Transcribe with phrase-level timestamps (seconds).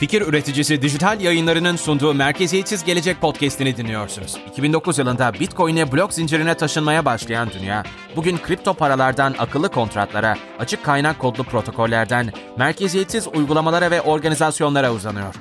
[0.00, 4.36] Fikir üreticisi dijital yayınlarının sunduğu Merkeziyetsiz Gelecek podcast'ini dinliyorsunuz.
[4.50, 7.82] 2009 yılında Bitcoin'e blok zincirine taşınmaya başlayan dünya,
[8.16, 15.34] bugün kripto paralardan akıllı kontratlara, açık kaynak kodlu protokollerden, merkeziyetsiz uygulamalara ve organizasyonlara uzanıyor.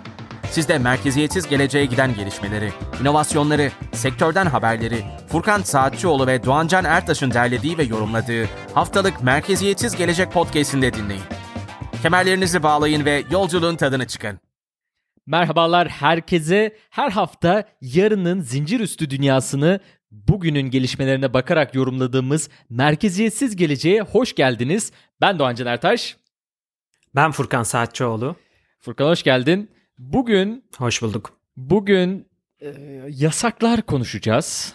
[0.52, 2.72] Siz de merkeziyetsiz geleceğe giden gelişmeleri,
[3.02, 10.94] inovasyonları, sektörden haberleri, Furkan Saatçioğlu ve Doğancan Ertaş'ın derlediği ve yorumladığı haftalık Merkeziyetsiz Gelecek podcast'inde
[10.94, 11.24] dinleyin.
[12.02, 14.49] Kemerlerinizi bağlayın ve yolculuğun tadını çıkın.
[15.30, 16.76] Merhabalar herkese.
[16.90, 19.80] Her hafta yarının zincir üstü dünyasını
[20.12, 24.92] bugünün gelişmelerine bakarak yorumladığımız Merkeziyetsiz Geleceğe hoş geldiniz.
[25.22, 26.18] Ben Doğan Caner Ertaş.
[27.16, 28.36] Ben Furkan Saatçıoğlu.
[28.80, 29.72] Furkan hoş geldin.
[30.00, 31.40] Bugün Hoş bulduk.
[31.58, 32.28] bugün
[32.62, 32.74] e,
[33.10, 34.74] yasaklar konuşacağız.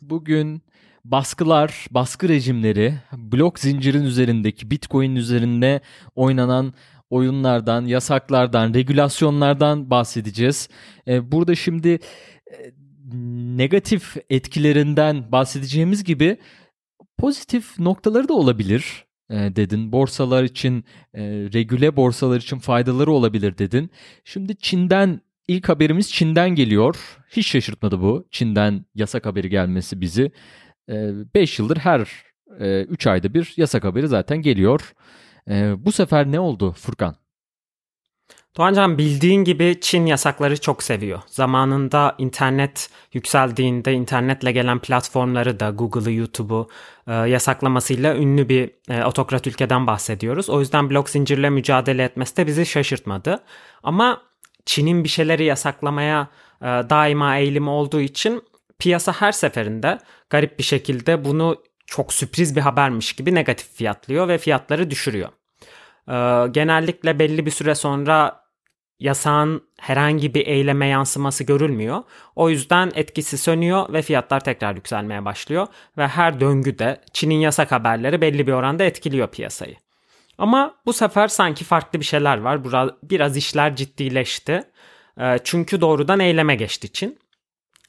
[0.00, 0.62] Bugün
[1.04, 5.80] baskılar, baskı rejimleri, blok zincirin üzerindeki Bitcoin üzerinde
[6.14, 6.74] oynanan
[7.14, 10.68] oyunlardan, yasaklardan, regülasyonlardan bahsedeceğiz.
[11.08, 12.56] E, burada şimdi e,
[13.56, 16.36] negatif etkilerinden bahsedeceğimiz gibi
[17.18, 19.92] pozitif noktaları da olabilir e, dedin.
[19.92, 23.90] Borsalar için, e, regüle borsalar için faydaları olabilir dedin.
[24.24, 27.18] Şimdi Çin'den ilk haberimiz Çin'den geliyor.
[27.30, 28.28] Hiç şaşırtmadı bu.
[28.30, 30.32] Çin'den yasak haberi gelmesi bizi.
[30.88, 32.08] 5 yıldır her
[32.60, 34.94] 3 ayda bir yasak haberi zaten geliyor.
[35.50, 37.16] E, bu sefer ne oldu Furkan?
[38.56, 41.20] Doğancan bildiğin gibi Çin yasakları çok seviyor.
[41.26, 46.68] Zamanında internet yükseldiğinde internetle gelen platformları da Google'ı, YouTube'u
[47.06, 50.50] e, yasaklamasıyla ünlü bir e, otokrat ülkeden bahsediyoruz.
[50.50, 53.42] O yüzden blok zincirle mücadele etmesi de bizi şaşırtmadı.
[53.82, 54.22] Ama
[54.66, 56.28] Çin'in bir şeyleri yasaklamaya
[56.62, 58.42] e, daima eğilimi olduğu için
[58.78, 59.98] piyasa her seferinde
[60.30, 65.28] garip bir şekilde bunu çok sürpriz bir habermiş gibi negatif fiyatlıyor ve fiyatları düşürüyor.
[66.08, 68.44] Ee, genellikle belli bir süre sonra
[68.98, 72.02] yasağın herhangi bir eyleme yansıması görülmüyor.
[72.36, 75.66] O yüzden etkisi sönüyor ve fiyatlar tekrar yükselmeye başlıyor
[75.98, 79.76] ve her döngüde Çin'in yasak haberleri belli bir oranda etkiliyor piyasayı.
[80.38, 82.60] Ama bu sefer sanki farklı bir şeyler var.
[83.02, 84.62] Biraz işler ciddileşti.
[85.20, 87.18] Ee, çünkü doğrudan eyleme geçti Çin.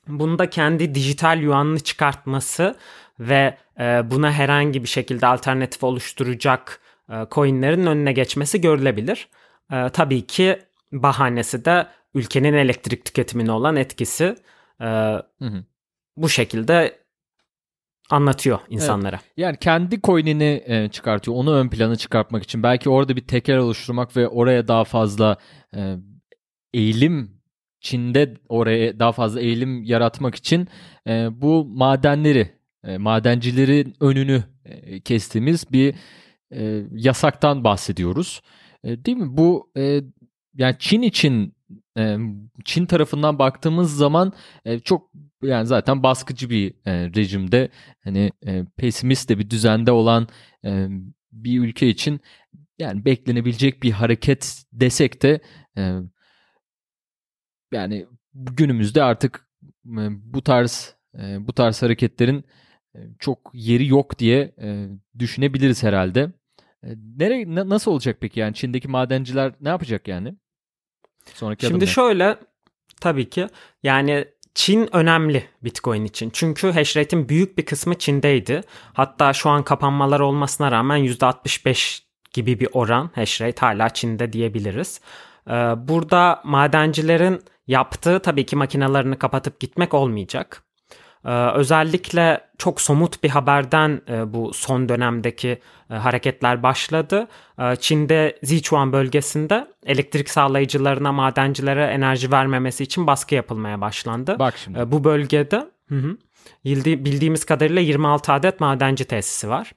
[0.07, 2.75] Bunda kendi dijital yuanını çıkartması
[3.19, 9.27] ve e, buna herhangi bir şekilde alternatif oluşturacak e, coinlerin önüne geçmesi görülebilir.
[9.71, 10.59] E, tabii ki
[10.91, 14.35] bahanesi de ülkenin elektrik tüketimine olan etkisi.
[14.81, 15.63] E, hı hı.
[16.17, 17.05] Bu şekilde
[18.09, 19.15] anlatıyor insanlara.
[19.15, 19.33] Evet.
[19.37, 21.37] Yani kendi coin'ini e, çıkartıyor.
[21.37, 22.63] Onu ön plana çıkartmak için.
[22.63, 25.37] Belki orada bir teker oluşturmak ve oraya daha fazla
[25.75, 25.95] e,
[26.73, 27.41] eğilim
[27.79, 30.67] Çin'de oraya daha fazla eğilim yaratmak için
[31.07, 32.51] e, bu madenleri,
[32.85, 35.95] e, madencilerin önünü e, kestiğimiz bir
[36.51, 38.41] e, yasaktan bahsediyoruz.
[38.83, 39.37] E, değil mi?
[39.37, 39.71] Bu
[40.57, 41.55] yani Çin için
[42.65, 44.33] Çin tarafından baktığımız zaman
[44.83, 45.11] çok
[45.43, 47.69] yani zaten baskıcı bir rejimde
[48.03, 48.31] hani
[48.77, 50.27] pesimist de bir düzende olan
[51.31, 52.19] bir ülke için
[52.79, 55.39] yani beklenebilecek bir hareket desek de
[57.73, 59.49] yani günümüzde artık
[60.09, 60.95] bu tarz
[61.39, 62.45] bu tarz hareketlerin
[63.19, 64.55] çok yeri yok diye
[65.19, 66.31] düşünebiliriz herhalde.
[67.17, 70.35] Nereye nasıl olacak peki yani Çin'deki madenciler ne yapacak yani?
[71.33, 72.37] Sonraki Şimdi şöyle
[73.01, 73.47] tabii ki
[73.83, 74.25] yani
[74.55, 76.29] Çin önemli Bitcoin için.
[76.33, 78.61] Çünkü hash rate'in büyük bir kısmı Çin'deydi.
[78.93, 85.01] Hatta şu an kapanmalar olmasına rağmen %65 gibi bir oran hash rate hala Çin'de diyebiliriz.
[85.77, 90.64] Burada madencilerin yaptığı tabii ki makinalarını kapatıp gitmek olmayacak.
[91.25, 95.59] Ee, özellikle çok somut bir haberden e, bu son dönemdeki
[95.89, 97.27] e, hareketler başladı.
[97.59, 104.39] E, Çin'de Sichuan bölgesinde elektrik sağlayıcılarına, madencilere enerji vermemesi için baskı yapılmaya başlandı.
[104.39, 104.79] Bak şimdi.
[104.79, 106.17] E, bu bölgede hı hı,
[106.65, 109.71] bildiğimiz kadarıyla 26 adet madenci tesisi var.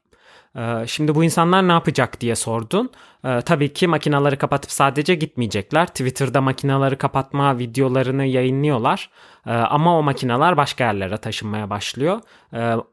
[0.58, 2.90] Ee, şimdi bu insanlar ne yapacak diye sordun.
[3.24, 5.86] Ee, tabii ki makinaları kapatıp sadece gitmeyecekler.
[5.86, 9.10] Twitter'da makinaları kapatma videolarını yayınlıyorlar.
[9.46, 12.20] Ee, ama o makineler başka yerlere taşınmaya başlıyor.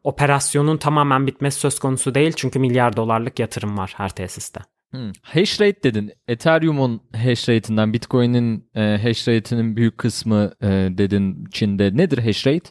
[0.04, 4.60] Operasyonun tamamen bitmesi söz konusu değil çünkü milyar dolarlık yatırım var her tesiste.
[4.92, 5.12] Hmm.
[5.22, 6.12] Hash rate dedin.
[6.28, 11.98] Ethereum'un hash rate'inden Bitcoin'in e, hash rate'inin büyük kısmı e, dedin Çin'de.
[11.98, 12.70] Nedir hash rate?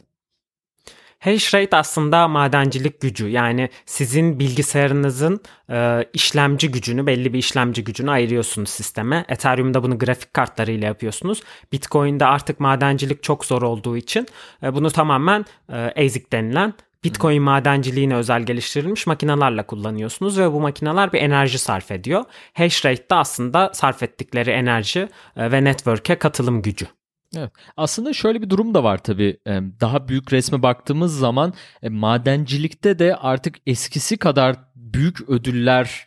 [1.25, 8.11] Hash rate aslında madencilik gücü yani sizin bilgisayarınızın e, işlemci gücünü belli bir işlemci gücünü
[8.11, 9.25] ayırıyorsunuz sisteme.
[9.29, 11.43] Ethereum'da bunu grafik kartlarıyla yapıyorsunuz.
[11.71, 14.27] Bitcoin'de artık madencilik çok zor olduğu için
[14.63, 16.73] e, bunu tamamen e, ASIC denilen
[17.03, 22.23] Bitcoin madenciliğine özel geliştirilmiş makinelerle kullanıyorsunuz ve bu makineler bir enerji sarf ediyor.
[22.53, 26.87] Hash rate de aslında sarf ettikleri enerji e, ve network'e katılım gücü.
[27.37, 27.51] Evet.
[27.77, 29.37] Aslında şöyle bir durum da var tabii.
[29.81, 31.53] Daha büyük resme baktığımız zaman
[31.89, 36.05] madencilikte de artık eskisi kadar büyük ödüller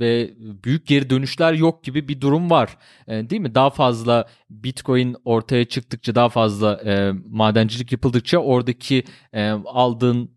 [0.00, 2.78] ve büyük geri dönüşler yok gibi bir durum var.
[3.08, 3.54] Değil mi?
[3.54, 6.80] Daha fazla Bitcoin ortaya çıktıkça, daha fazla
[7.26, 9.04] madencilik yapıldıkça oradaki
[9.64, 10.30] aldığın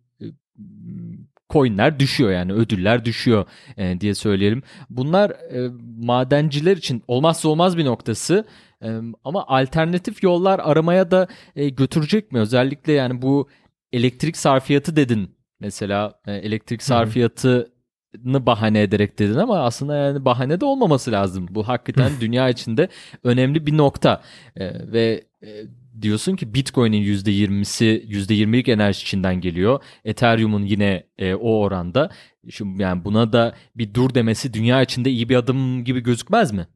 [1.49, 3.45] coinler düşüyor yani ödüller düşüyor
[3.99, 4.63] diye söyleyelim.
[4.89, 5.31] Bunlar
[5.97, 8.45] madenciler için olmazsa olmaz bir noktası.
[9.23, 12.39] Ama alternatif yollar aramaya da götürecek mi?
[12.39, 13.49] Özellikle yani bu
[13.91, 15.35] elektrik sarfiyatı dedin.
[15.59, 17.71] Mesela elektrik sarfiyatı
[18.17, 21.47] bahane ederek dedin ama aslında yani bahane de olmaması lazım.
[21.49, 22.89] Bu hakikaten dünya içinde
[23.23, 24.21] önemli bir nokta.
[24.55, 25.47] E, ve e,
[26.01, 29.83] diyorsun ki Bitcoin'in %20'si %20'lik enerji içinden geliyor.
[30.05, 32.09] Ethereum'un yine e, o oranda.
[32.49, 36.67] Şimdi yani buna da bir dur demesi dünya içinde iyi bir adım gibi gözükmez mi?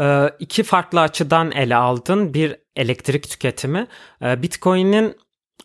[0.00, 2.34] Ee, iki farklı açıdan ele aldın.
[2.34, 3.86] Bir elektrik tüketimi.
[4.22, 5.16] Ee, Bitcoin'in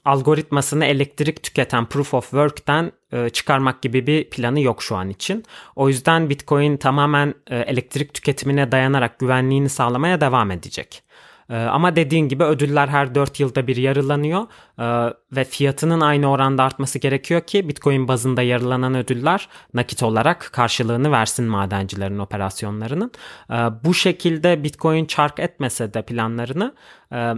[0.05, 5.43] algoritmasını elektrik tüketen Proof of Work'ten e, çıkarmak gibi bir planı yok şu an için.
[5.75, 11.03] O yüzden Bitcoin tamamen e, elektrik tüketimine dayanarak güvenliğini sağlamaya devam edecek.
[11.49, 14.41] E, ama dediğin gibi ödüller her 4 yılda bir yarılanıyor
[14.79, 21.11] e, ve fiyatının aynı oranda artması gerekiyor ki Bitcoin bazında yarılanan ödüller nakit olarak karşılığını
[21.11, 23.11] versin madencilerin operasyonlarının.
[23.51, 26.73] E, bu şekilde Bitcoin çark etmese de planlarını
[27.13, 27.33] e,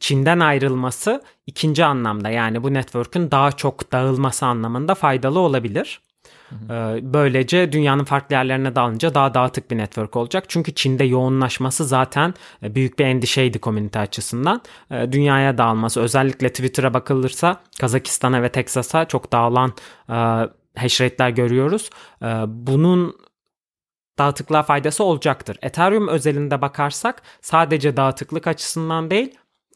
[0.00, 6.00] Çin'den ayrılması ikinci anlamda yani bu network'ün daha çok dağılması anlamında faydalı olabilir.
[6.52, 10.44] Ee, böylece dünyanın farklı yerlerine dağılınca daha dağıtık bir network olacak.
[10.48, 14.62] Çünkü Çin'de yoğunlaşması zaten e, büyük bir endişeydi komünite açısından.
[14.90, 19.72] Ee, dünyaya dağılması özellikle Twitter'a bakılırsa Kazakistan'a ve Teksas'a çok dağılan
[20.08, 20.14] e,
[20.76, 21.90] hash rate'ler görüyoruz.
[22.46, 23.16] Bunun
[24.18, 25.58] dağıtıklığa faydası olacaktır.
[25.62, 29.34] Ethereum özelinde bakarsak sadece dağıtıklık açısından değil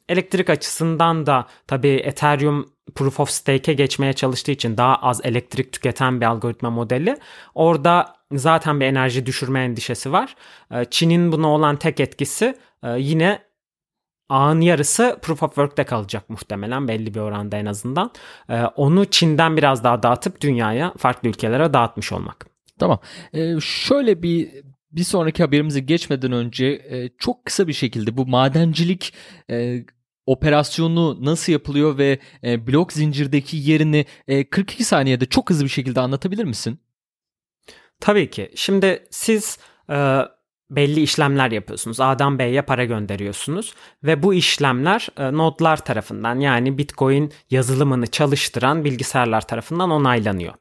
[0.09, 6.21] elektrik açısından da tabii Ethereum Proof of Stake'e geçmeye çalıştığı için daha az elektrik tüketen
[6.21, 7.17] bir algoritma modeli.
[7.55, 10.37] Orada zaten bir enerji düşürme endişesi var.
[10.73, 13.43] Ee, Çin'in buna olan tek etkisi e, yine
[14.29, 18.11] ağın yarısı Proof of Work'te kalacak muhtemelen belli bir oranda en azından.
[18.49, 22.47] Ee, onu Çin'den biraz daha dağıtıp dünyaya farklı ülkelere dağıtmış olmak.
[22.79, 22.99] Tamam.
[23.33, 24.65] Ee, şöyle bir
[24.97, 29.15] bir sonraki haberimize geçmeden önce e, çok kısa bir şekilde bu madencilik
[29.51, 29.85] e,
[30.27, 36.01] operasyonu nasıl yapılıyor ve e, blok zincirdeki yerini e, 42 saniyede çok hızlı bir şekilde
[36.01, 36.79] anlatabilir misin?
[38.01, 38.51] Tabii ki.
[38.55, 39.59] Şimdi siz
[39.91, 40.21] e,
[40.71, 42.01] belli işlemler yapıyorsunuz.
[42.01, 43.75] A'dan B'ye para gönderiyorsunuz
[44.05, 50.55] ve bu işlemler e, nodlar tarafından yani Bitcoin yazılımını çalıştıran bilgisayarlar tarafından onaylanıyor.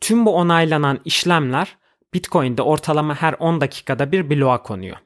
[0.00, 1.76] Tüm bu onaylanan işlemler
[2.14, 4.96] Bitcoin'de ortalama her 10 dakikada bir bloğa konuyor.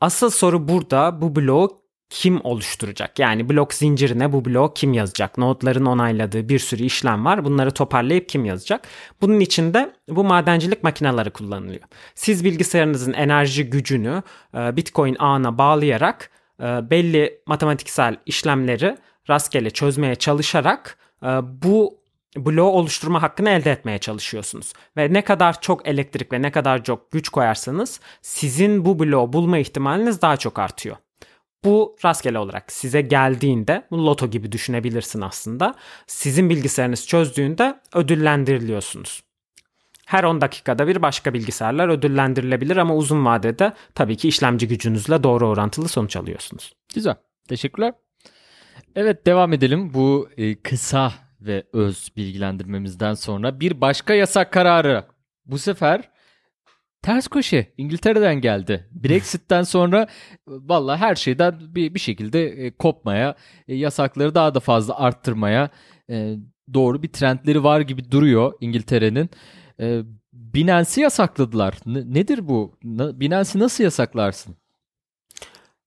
[0.00, 3.18] Asıl soru burada bu bloğu kim oluşturacak?
[3.18, 5.38] Yani blok zincirine bu bloğu kim yazacak?
[5.38, 7.44] Nodların onayladığı bir sürü işlem var.
[7.44, 8.88] Bunları toparlayıp kim yazacak?
[9.20, 11.82] Bunun için de bu madencilik makineleri kullanılıyor.
[12.14, 14.22] Siz bilgisayarınızın enerji gücünü
[14.54, 16.30] e, Bitcoin ağına bağlayarak
[16.60, 18.96] e, belli matematiksel işlemleri
[19.30, 21.98] rastgele çözmeye çalışarak e, bu
[22.36, 24.72] bloğu oluşturma hakkını elde etmeye çalışıyorsunuz.
[24.96, 29.58] Ve ne kadar çok elektrik ve ne kadar çok güç koyarsanız sizin bu bloğu bulma
[29.58, 30.96] ihtimaliniz daha çok artıyor.
[31.64, 35.74] Bu rastgele olarak size geldiğinde loto gibi düşünebilirsin aslında.
[36.06, 39.22] Sizin bilgisayarınız çözdüğünde ödüllendiriliyorsunuz.
[40.06, 45.48] Her 10 dakikada bir başka bilgisayarlar ödüllendirilebilir ama uzun vadede tabii ki işlemci gücünüzle doğru
[45.48, 46.72] orantılı sonuç alıyorsunuz.
[46.94, 47.14] Güzel.
[47.48, 47.94] Teşekkürler.
[48.96, 49.94] Evet devam edelim.
[49.94, 55.04] Bu e, kısa ve öz bilgilendirmemizden sonra bir başka yasak kararı.
[55.46, 56.10] Bu sefer
[57.02, 58.88] ters köşe İngiltere'den geldi.
[58.90, 60.06] Brexit'ten sonra
[60.46, 63.34] valla her şeyden bir, bir şekilde e, kopmaya,
[63.68, 65.70] e, yasakları daha da fazla arttırmaya
[66.10, 66.36] e,
[66.74, 69.30] doğru bir trendleri var gibi duruyor İngiltere'nin.
[70.32, 71.74] Binance'i yasakladılar.
[71.86, 72.78] Nedir bu?
[72.84, 74.56] Binance'i nasıl yasaklarsın?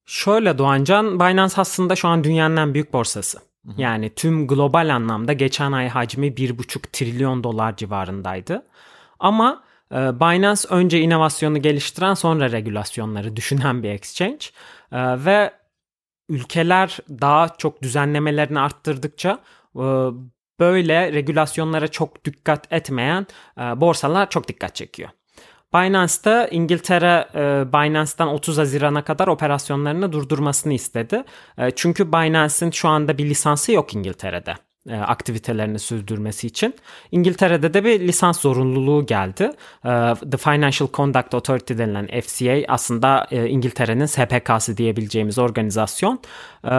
[0.06, 3.51] Şöyle Doğancan, Binance aslında şu an dünyanın en büyük borsası.
[3.78, 8.66] Yani tüm global anlamda geçen ay hacmi 1,5 trilyon dolar civarındaydı.
[9.20, 14.46] Ama e, Binance önce inovasyonu geliştiren sonra regülasyonları düşünen bir exchange
[14.92, 15.54] e, ve
[16.30, 19.40] ülkeler daha çok düzenlemelerini arttırdıkça
[19.76, 19.86] e,
[20.60, 23.28] böyle regülasyonlara çok dikkat etmeyen
[23.58, 25.10] borsalar çok dikkat çekiyor.
[25.74, 27.28] Binance'da İngiltere
[27.74, 31.24] Binance'dan 30 Haziran'a kadar operasyonlarını durdurmasını istedi.
[31.76, 34.56] Çünkü Binance'in şu anda bir lisansı yok İngiltere'de.
[34.90, 36.74] e, aktivitelerini sürdürmesi için.
[37.12, 39.52] İngiltere'de de bir lisans zorunluluğu geldi.
[39.86, 39.90] E,
[40.32, 46.20] The Financial Conduct Authority denilen FCA aslında e, İngiltere'nin SPK'sı diyebileceğimiz organizasyon.
[46.66, 46.76] E,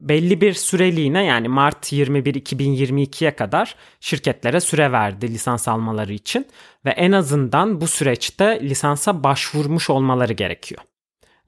[0.00, 6.46] belli bir süreliğine yani Mart 21 2022'ye kadar şirketlere süre verdi lisans almaları için
[6.84, 10.80] ve en azından bu süreçte lisansa başvurmuş olmaları gerekiyor.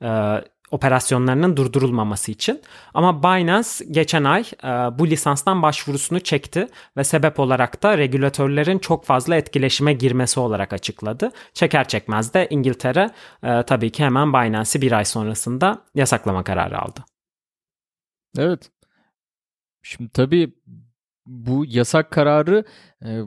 [0.03, 2.61] Ee, operasyonlarının durdurulmaması için.
[2.95, 9.05] Ama Binance geçen ay e, bu lisanstan başvurusunu çekti ve sebep olarak da regülatörlerin çok
[9.05, 11.33] fazla etkileşime girmesi olarak açıkladı.
[11.55, 13.11] Çeker çekmez de İngiltere
[13.43, 17.05] e, tabii ki hemen Binance'i bir ay sonrasında yasaklama kararı aldı.
[18.39, 18.71] Evet.
[19.83, 20.55] Şimdi tabii
[21.27, 22.65] bu yasak kararı
[23.05, 23.21] e,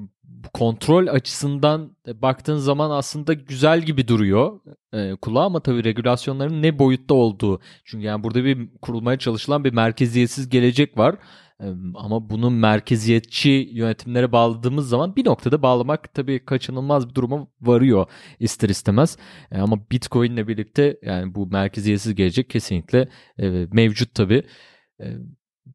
[0.54, 4.60] kontrol açısından baktığın zaman aslında güzel gibi duruyor
[4.94, 7.62] e, kulağa ama tabii regülasyonların ne boyutta olduğu.
[7.86, 11.16] Çünkü yani burada bir kurulmaya çalışılan bir merkeziyetsiz gelecek var.
[11.60, 11.66] E,
[11.96, 18.06] ama bunu merkeziyetçi yönetimlere bağladığımız zaman bir noktada bağlamak tabii kaçınılmaz bir duruma varıyor
[18.40, 19.18] ister istemez.
[19.52, 24.44] E, ama Bitcoin ile birlikte yani bu merkeziyetsiz gelecek kesinlikle e, mevcut tabii.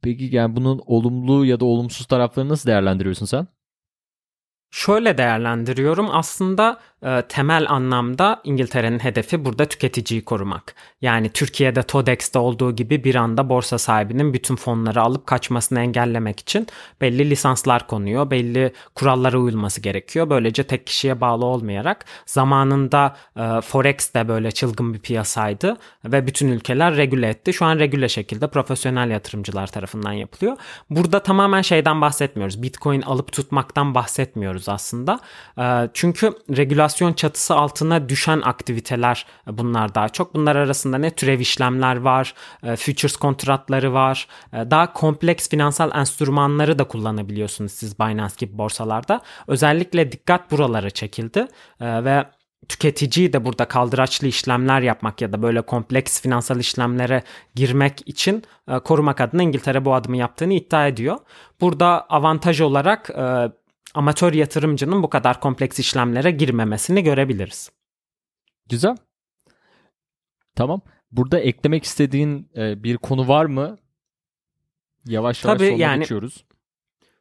[0.03, 3.47] Peki yani bunun olumlu ya da olumsuz taraflarını nasıl değerlendiriyorsun sen?
[4.77, 10.75] Şöyle değerlendiriyorum aslında e, temel anlamda İngiltere'nin hedefi burada tüketiciyi korumak.
[11.01, 16.67] Yani Türkiye'de TODEX'te olduğu gibi bir anda borsa sahibinin bütün fonları alıp kaçmasını engellemek için
[17.01, 20.31] belli lisanslar konuyor, belli kurallara uyulması gerekiyor.
[20.31, 26.49] Böylece tek kişiye bağlı olmayarak zamanında e, Forex de böyle çılgın bir piyasaydı ve bütün
[26.49, 27.53] ülkeler regüle etti.
[27.53, 30.57] Şu an regüle şekilde profesyonel yatırımcılar tarafından yapılıyor.
[30.91, 32.63] Burada tamamen şeyden bahsetmiyoruz.
[32.63, 35.21] Bitcoin alıp tutmaktan bahsetmiyoruz aslında.
[35.59, 40.35] E, çünkü regülasyon çatısı altına düşen aktiviteler e, bunlar daha çok.
[40.35, 44.29] Bunlar arasında ne türev işlemler var, e, futures kontratları var.
[44.53, 49.21] E, daha kompleks finansal enstrümanları da kullanabiliyorsunuz siz Binance gibi borsalarda.
[49.47, 51.47] Özellikle dikkat buralara çekildi
[51.81, 52.25] ve
[52.69, 57.23] tüketiciyi de burada kaldıraçlı işlemler yapmak ya da böyle kompleks finansal işlemlere
[57.55, 58.43] girmek için
[58.85, 61.19] korumak adına İngiltere bu adımı yaptığını iddia ediyor.
[61.61, 63.11] Burada avantaj olarak
[63.97, 67.71] amatör yatırımcının bu kadar kompleks işlemlere girmemesini görebiliriz.
[68.69, 68.97] Güzel.
[70.55, 70.81] Tamam.
[71.11, 73.77] Burada eklemek istediğin e, bir konu var mı?
[75.07, 76.45] Yavaş yavaş Tabii, yani, geçiyoruz.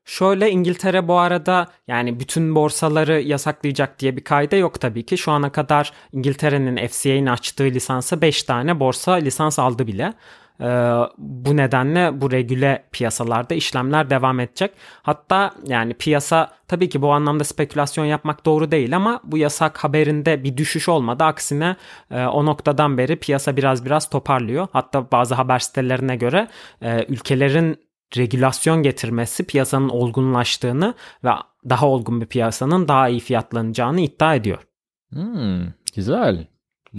[0.05, 5.17] Şöyle İngiltere bu arada yani bütün borsaları yasaklayacak diye bir kayda yok tabii ki.
[5.17, 10.13] Şu ana kadar İngiltere'nin FCA'nin açtığı lisansa 5 tane borsa lisans aldı bile.
[10.61, 10.65] Ee,
[11.17, 14.71] bu nedenle bu regüle piyasalarda işlemler devam edecek.
[15.03, 20.43] Hatta yani piyasa tabii ki bu anlamda spekülasyon yapmak doğru değil ama bu yasak haberinde
[20.43, 21.23] bir düşüş olmadı.
[21.23, 21.75] Aksine
[22.11, 24.67] e, o noktadan beri piyasa biraz biraz toparlıyor.
[24.73, 26.47] Hatta bazı haber sitelerine göre
[26.81, 27.85] e, ülkelerin
[28.17, 30.93] regülasyon getirmesi piyasanın olgunlaştığını
[31.23, 31.29] ve
[31.69, 34.63] daha olgun bir piyasanın daha iyi fiyatlanacağını iddia ediyor.
[35.13, 36.47] Hmm, güzel.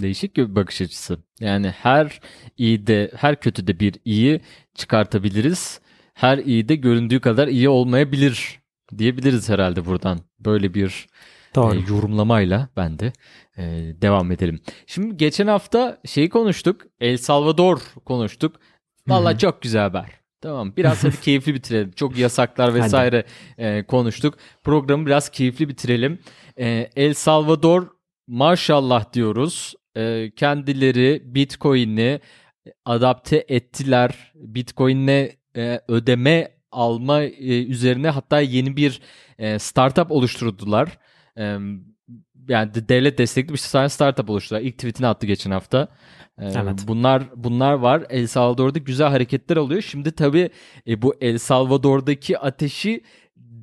[0.01, 1.17] Değişik bir bakış açısı.
[1.39, 2.19] Yani her
[2.57, 4.41] iyi de her kötü de bir iyi
[4.75, 5.81] çıkartabiliriz.
[6.13, 8.59] Her iyi de göründüğü kadar iyi olmayabilir
[8.97, 10.19] diyebiliriz herhalde buradan.
[10.39, 11.07] Böyle bir
[11.55, 11.75] Doğru.
[11.75, 13.13] E, yorumlamayla ben de
[13.57, 13.63] e,
[14.01, 14.59] devam edelim.
[14.87, 16.81] Şimdi geçen hafta şeyi konuştuk.
[16.99, 18.55] El Salvador konuştuk.
[19.07, 20.09] Valla çok güzel haber.
[20.41, 21.91] Tamam biraz hadi keyifli bitirelim.
[21.91, 23.25] Çok yasaklar vesaire
[23.57, 24.37] e, konuştuk.
[24.63, 26.19] Programı biraz keyifli bitirelim.
[26.59, 27.87] E, El Salvador
[28.27, 32.19] maşallah diyoruz e, kendileri Bitcoin'i
[32.85, 34.33] adapte ettiler.
[34.35, 39.01] Bitcoin'le e, ödeme alma e, üzerine hatta yeni bir
[39.37, 40.97] e, startup oluşturdular.
[41.37, 41.57] E,
[42.49, 44.61] yani devlet destekli bir tane startup oluşturdular.
[44.61, 45.87] İlk tweetini attı geçen hafta.
[46.39, 46.83] Ee, evet.
[46.87, 48.05] Bunlar bunlar var.
[48.09, 49.81] El Salvador'da güzel hareketler oluyor.
[49.81, 50.49] Şimdi tabii
[50.87, 53.03] e, bu El Salvador'daki ateşi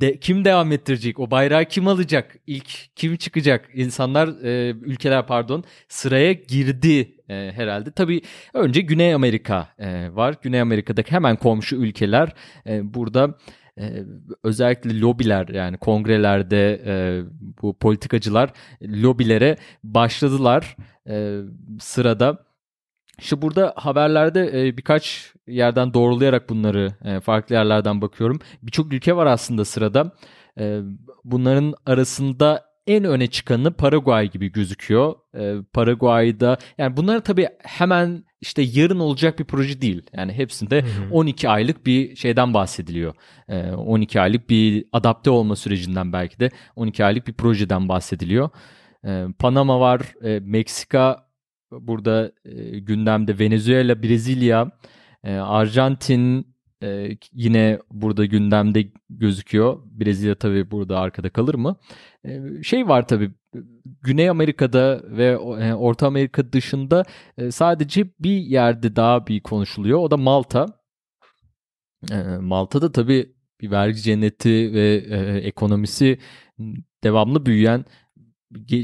[0.00, 1.20] de, kim devam ettirecek?
[1.20, 2.36] O bayrağı kim alacak?
[2.46, 3.70] İlk kim çıkacak?
[3.74, 7.90] İnsanlar, e, ülkeler pardon sıraya girdi e, herhalde.
[7.90, 8.22] Tabii
[8.54, 10.34] önce Güney Amerika e, var.
[10.42, 12.32] Güney Amerika'daki hemen komşu ülkeler
[12.66, 13.38] e, burada
[13.78, 14.04] e,
[14.42, 17.22] özellikle lobiler yani kongrelerde e,
[17.62, 18.50] bu politikacılar
[18.82, 20.76] lobilere başladılar
[21.08, 21.40] e,
[21.80, 22.44] sırada.
[23.18, 28.40] İşte burada haberlerde e, birkaç yerden doğrulayarak bunları e, farklı yerlerden bakıyorum.
[28.62, 30.12] Birçok ülke var aslında sırada.
[30.58, 30.80] E,
[31.24, 35.14] bunların arasında en öne çıkanı Paraguay gibi gözüküyor.
[35.34, 40.02] E, Paraguay'da yani bunlar tabii hemen işte yarın olacak bir proje değil.
[40.12, 41.10] Yani hepsinde hı hı.
[41.10, 43.14] 12 aylık bir şeyden bahsediliyor.
[43.48, 48.50] E, 12 aylık bir adapte olma sürecinden belki de 12 aylık bir projeden bahsediliyor.
[49.06, 51.23] E, Panama var, e, Meksika
[51.70, 54.70] burada e, gündemde Venezuela, Brezilya,
[55.24, 59.78] e, Arjantin, e, yine burada gündemde gözüküyor.
[59.86, 61.76] Brezilya tabii burada arkada kalır mı?
[62.24, 63.30] E, şey var tabii
[64.02, 65.26] Güney Amerika'da ve
[65.60, 67.04] e, Orta Amerika dışında
[67.38, 69.98] e, sadece bir yerde daha bir konuşuluyor.
[69.98, 70.66] O da Malta.
[72.12, 74.94] E, Malta'da tabii bir vergi cenneti ve
[75.44, 76.18] ekonomisi
[77.04, 77.84] devamlı büyüyen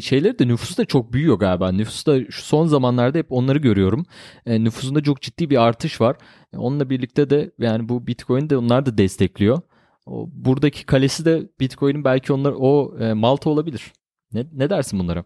[0.02, 1.72] şeyleri de nüfusu da çok büyüyor galiba.
[1.72, 4.06] Nüfusu da şu son zamanlarda hep onları görüyorum.
[4.46, 6.16] E, nüfusunda çok ciddi bir artış var.
[6.52, 9.60] E, onunla birlikte de yani bu Bitcoin de onlar da destekliyor.
[10.06, 13.92] O, buradaki kalesi de Bitcoin'in belki onlar o e, Malta olabilir.
[14.32, 15.24] Ne, ne dersin bunlara?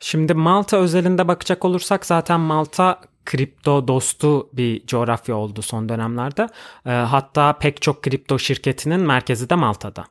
[0.00, 6.48] Şimdi Malta özelinde bakacak olursak zaten Malta kripto dostu bir coğrafya oldu son dönemlerde.
[6.86, 10.04] E, hatta pek çok kripto şirketinin merkezi de Malta'da.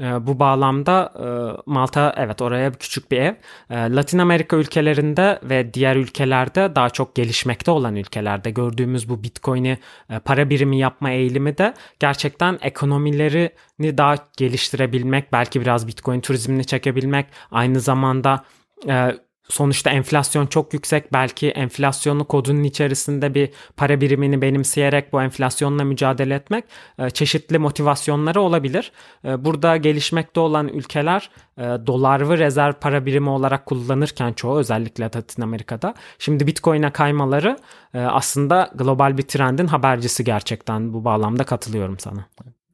[0.00, 1.26] E, bu bağlamda e,
[1.66, 3.34] Malta evet oraya küçük bir ev.
[3.70, 9.78] E, Latin Amerika ülkelerinde ve diğer ülkelerde daha çok gelişmekte olan ülkelerde gördüğümüz bu Bitcoin'i
[10.10, 17.26] e, para birimi yapma eğilimi de gerçekten ekonomilerini daha geliştirebilmek, belki biraz Bitcoin turizmini çekebilmek,
[17.50, 18.44] aynı zamanda
[18.88, 19.14] e,
[19.50, 21.12] sonuçta enflasyon çok yüksek.
[21.12, 26.64] Belki enflasyonu kodunun içerisinde bir para birimini benimseyerek bu enflasyonla mücadele etmek
[26.98, 28.92] e, çeşitli motivasyonları olabilir.
[29.24, 35.04] E, burada gelişmekte olan ülkeler e, dolar ve rezerv para birimi olarak kullanırken çoğu özellikle
[35.04, 35.94] Latin Amerika'da.
[36.18, 37.56] Şimdi Bitcoin'e kaymaları
[37.94, 42.26] aslında global bir trendin habercisi gerçekten bu bağlamda katılıyorum sana.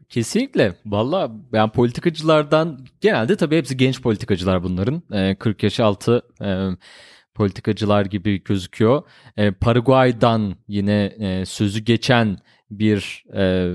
[0.09, 0.75] Kesinlikle.
[0.87, 5.03] Valla ben politikacılardan genelde tabii hepsi genç politikacılar bunların.
[5.13, 6.69] E, 40 yaş altı e,
[7.35, 9.03] politikacılar gibi gözüküyor.
[9.37, 12.39] E, Paraguay'dan yine e, sözü geçen
[12.71, 13.73] bir e,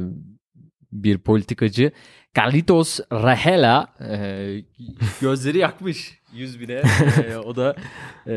[0.91, 1.91] bir politikacı
[2.37, 4.63] Carlitos Rahela e,
[5.21, 6.81] gözleri yakmış 100 bine.
[7.29, 7.75] e, o da
[8.27, 8.33] e,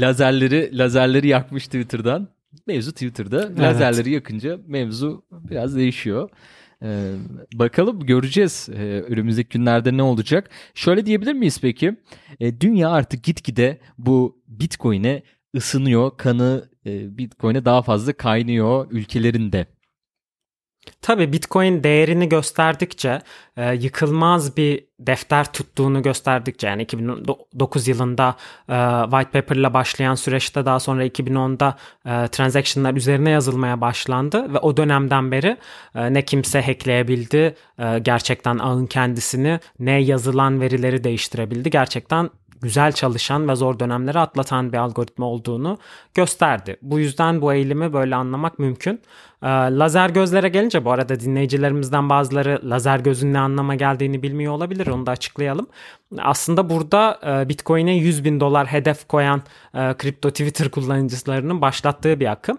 [0.00, 2.28] lazerleri lazerleri yakmış Twitter'dan.
[2.66, 3.42] Mevzu Twitter'da.
[3.46, 3.58] Evet.
[3.60, 6.30] Lazerleri yakınca mevzu biraz değişiyor.
[6.82, 7.14] Ee,
[7.54, 10.50] bakalım göreceğiz ee, önümüzdeki günlerde ne olacak.
[10.74, 11.96] Şöyle diyebilir miyiz peki?
[12.40, 15.22] Ee, dünya artık gitgide bu Bitcoin'e
[15.56, 16.16] ısınıyor.
[16.16, 19.66] Kanı e, Bitcoin'e daha fazla kaynıyor ülkelerinde.
[21.02, 23.22] Tabii Bitcoin değerini gösterdikçe,
[23.56, 28.36] e, yıkılmaz bir defter tuttuğunu gösterdikçe yani 2009 yılında
[28.68, 28.74] e,
[29.10, 34.76] white paper ile başlayan süreçte daha sonra 2010'da e, transaction'lar üzerine yazılmaya başlandı ve o
[34.76, 35.56] dönemden beri
[35.94, 41.70] e, ne kimse hackleyebildi e, gerçekten ağın kendisini ne yazılan verileri değiştirebildi.
[41.70, 42.30] Gerçekten
[42.62, 45.78] güzel çalışan ve zor dönemleri atlatan bir algoritma olduğunu
[46.14, 46.76] gösterdi.
[46.82, 49.00] Bu yüzden bu eğilimi böyle anlamak mümkün.
[49.42, 54.86] Ee, lazer gözlere gelince bu arada dinleyicilerimizden bazıları lazer gözün ne anlama geldiğini bilmiyor olabilir.
[54.86, 55.66] Onu da açıklayalım.
[56.18, 59.42] Aslında burada e, Bitcoin'e 100 bin dolar hedef koyan
[59.74, 62.58] e, kripto Twitter kullanıcılarının başlattığı bir akım.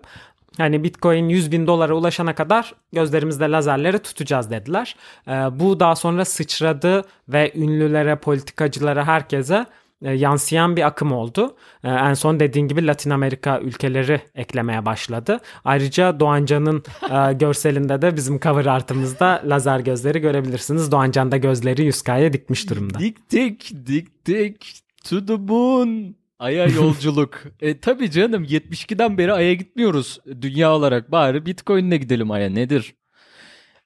[0.58, 4.96] Yani Bitcoin 100 bin dolara ulaşana kadar gözlerimizde lazerleri tutacağız dediler.
[5.28, 11.56] E, bu daha sonra sıçradı ve ünlülere, politikacılara, herkese e, yansıyan bir akım oldu.
[11.84, 15.40] E, en son dediğin gibi Latin Amerika ülkeleri eklemeye başladı.
[15.66, 20.92] Ayrıca Doğancan'ın e, görselinde de bizim cover artımızda lazer gözleri görebilirsiniz.
[20.92, 23.00] Doğancan da gözleri 100K'ya dikmiş durumda.
[23.00, 24.80] Diktik, diktik.
[25.10, 26.16] To the moon.
[26.40, 27.44] Ay'a yolculuk.
[27.62, 31.12] e tabii canım 72'den beri Ay'a gitmiyoruz dünya olarak.
[31.12, 32.96] Bari Bitcoin'le gidelim Ay'a nedir?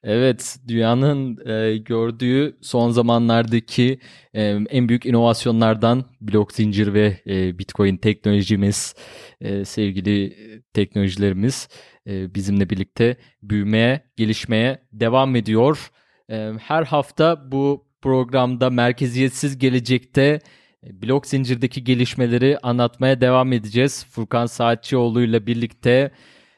[0.04, 4.00] Evet, dünyanın e, gördüğü son zamanlardaki
[4.34, 8.96] e, en büyük inovasyonlardan blok zincir ve e, Bitcoin teknolojimiz,
[9.42, 10.38] e, sevgili
[10.74, 11.68] teknolojilerimiz
[12.08, 15.92] e, bizimle birlikte büyümeye, gelişmeye devam ediyor.
[16.30, 20.40] E, her hafta bu programda merkeziyetsiz gelecekte
[20.84, 24.06] e, blok zincirdeki gelişmeleri anlatmaya devam edeceğiz.
[24.10, 26.12] Furkan Saatçioğlu ile birlikte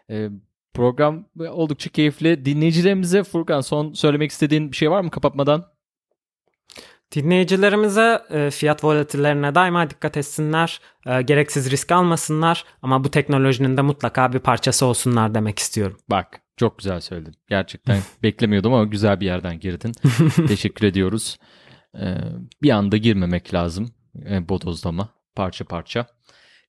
[0.09, 0.29] e,
[0.73, 2.45] Program oldukça keyifli.
[2.45, 5.65] Dinleyicilerimize Furkan son söylemek istediğin bir şey var mı kapatmadan?
[7.15, 10.81] Dinleyicilerimize e, fiyat volatillerine daima dikkat etsinler.
[11.05, 15.97] E, gereksiz risk almasınlar ama bu teknolojinin de mutlaka bir parçası olsunlar demek istiyorum.
[16.09, 17.33] Bak çok güzel söyledin.
[17.49, 19.91] Gerçekten beklemiyordum ama güzel bir yerden girdin.
[20.47, 21.37] Teşekkür ediyoruz.
[21.95, 22.15] E,
[22.61, 23.91] bir anda girmemek lazım.
[24.29, 26.07] E, bodozlama parça parça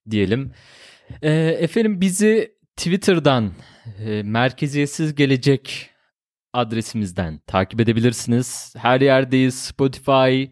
[0.09, 0.51] diyelim.
[1.21, 3.51] Efendim bizi Twitter'dan
[4.05, 5.89] e, merkeziyetsiz gelecek
[6.53, 8.73] adresimizden takip edebilirsiniz.
[8.77, 9.55] Her yerdeyiz.
[9.55, 10.43] Spotify,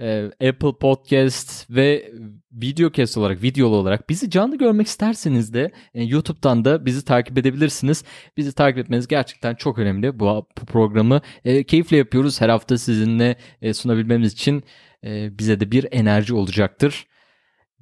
[0.00, 2.12] e, Apple Podcast ve
[2.52, 8.04] videocast olarak, videolu olarak bizi canlı görmek isterseniz de e, YouTube'dan da bizi takip edebilirsiniz.
[8.36, 10.20] Bizi takip etmeniz gerçekten çok önemli.
[10.20, 12.40] Bu, bu programı e, keyifle yapıyoruz.
[12.40, 14.64] Her hafta sizinle e, sunabilmemiz için
[15.04, 17.06] e, bize de bir enerji olacaktır.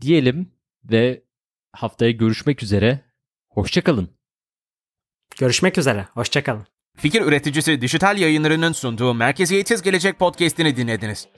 [0.00, 0.52] Diyelim
[0.84, 1.22] ve
[1.72, 3.05] haftaya görüşmek üzere.
[3.56, 4.10] Hoşçakalın.
[5.38, 6.08] Görüşmek üzere.
[6.14, 6.66] Hoşçakalın.
[6.96, 11.28] Fikir üreticisi dijital yayınlarının sunduğu Merkeziyetsiz Gelecek podcast'ini dinlediniz.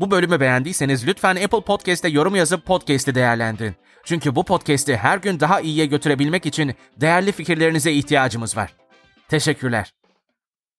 [0.00, 3.74] Bu bölümü beğendiyseniz lütfen Apple Podcast'te yorum yazıp podcast'i değerlendirin.
[4.04, 8.74] Çünkü bu podcast'i her gün daha iyiye götürebilmek için değerli fikirlerinize ihtiyacımız var.
[9.28, 9.92] Teşekkürler.